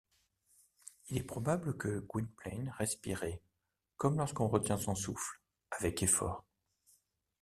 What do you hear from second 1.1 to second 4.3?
est probable que Gwynplaine respirait, comme